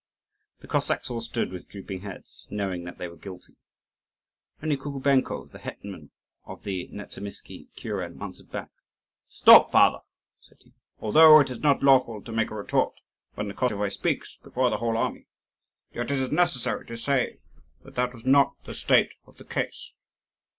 The 0.61 0.67
Cossacks 0.67 1.11
all 1.11 1.21
stood 1.21 1.51
with 1.51 1.67
drooping 1.69 2.01
heads, 2.01 2.47
knowing 2.49 2.85
that 2.85 2.97
they 2.97 3.07
were 3.07 3.15
guilty; 3.15 3.53
only 4.63 4.75
Kukubenko, 4.75 5.51
the 5.51 5.59
hetman 5.59 6.09
of 6.43 6.63
the 6.63 6.87
Nezamisky 6.87 7.67
kuren, 7.77 8.19
answered 8.19 8.49
back. 8.51 8.71
"Stop, 9.27 9.71
father!" 9.71 9.99
said 10.41 10.57
he; 10.61 10.73
"although 10.97 11.39
it 11.39 11.51
is 11.51 11.59
not 11.59 11.83
lawful 11.83 12.19
to 12.19 12.31
make 12.31 12.49
a 12.49 12.55
retort 12.55 12.95
when 13.35 13.47
the 13.47 13.53
Koschevoi 13.53 13.91
speaks 13.93 14.37
before 14.41 14.71
the 14.71 14.77
whole 14.77 14.97
army, 14.97 15.27
yet 15.93 16.09
it 16.09 16.17
is 16.19 16.31
necessary 16.31 16.83
to 16.87 16.97
say 16.97 17.37
that 17.83 17.93
that 17.93 18.11
was 18.11 18.25
not 18.25 18.55
the 18.63 18.73
state 18.73 19.13
of 19.27 19.37
the 19.37 19.45
case. 19.45 19.93